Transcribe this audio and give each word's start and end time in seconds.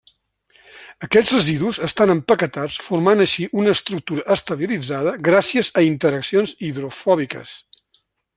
Aquests 1.07 1.33
residus 1.35 1.79
estan 1.87 2.13
empaquetats 2.13 2.77
formant 2.85 3.21
així 3.27 3.45
una 3.65 3.75
estructura 3.77 4.25
estabilitzada 4.37 5.15
gràcies 5.29 5.71
a 5.83 5.85
interaccions 5.91 6.57
hidrofòbiques. 6.71 7.55